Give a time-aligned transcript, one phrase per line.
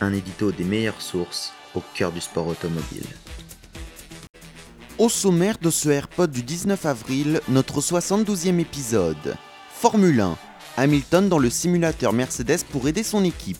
[0.00, 3.06] Un édito des meilleures sources au cœur du sport automobile.
[4.98, 9.36] Au sommaire de ce AirPod du 19 avril, notre 72e épisode.
[9.70, 10.36] Formule 1.
[10.76, 13.58] Hamilton dans le simulateur Mercedes pour aider son équipe.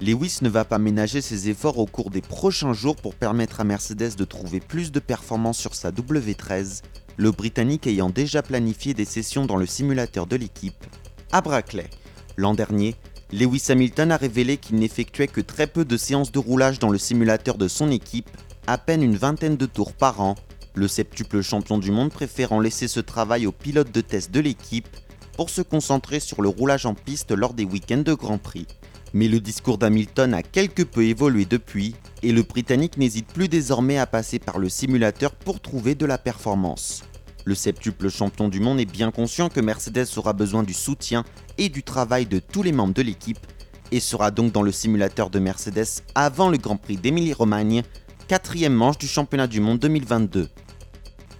[0.00, 3.64] Lewis ne va pas ménager ses efforts au cours des prochains jours pour permettre à
[3.64, 6.82] Mercedes de trouver plus de performances sur sa W13,
[7.16, 10.84] le Britannique ayant déjà planifié des sessions dans le simulateur de l'équipe
[11.32, 11.88] à Brackley.
[12.36, 12.94] L'an dernier,
[13.32, 16.98] Lewis Hamilton a révélé qu'il n'effectuait que très peu de séances de roulage dans le
[16.98, 18.30] simulateur de son équipe,
[18.66, 20.34] à peine une vingtaine de tours par an,
[20.74, 24.88] le septuple champion du monde préférant laisser ce travail aux pilotes de test de l'équipe
[25.36, 28.66] pour se concentrer sur le roulage en piste lors des week-ends de Grand Prix.
[29.12, 33.98] Mais le discours d'Hamilton a quelque peu évolué depuis, et le Britannique n'hésite plus désormais
[33.98, 37.02] à passer par le simulateur pour trouver de la performance.
[37.44, 41.24] Le septuple champion du monde est bien conscient que Mercedes aura besoin du soutien
[41.56, 43.46] et du travail de tous les membres de l'équipe,
[43.90, 47.82] et sera donc dans le simulateur de Mercedes avant le Grand Prix d'Émilie-Romagne,
[48.26, 50.48] quatrième manche du championnat du monde 2022.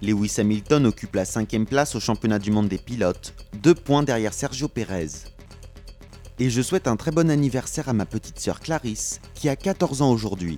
[0.01, 4.33] Lewis Hamilton occupe la cinquième place au championnat du monde des pilotes, deux points derrière
[4.33, 5.09] Sergio Perez.
[6.39, 10.01] Et je souhaite un très bon anniversaire à ma petite sœur Clarisse, qui a 14
[10.01, 10.57] ans aujourd'hui.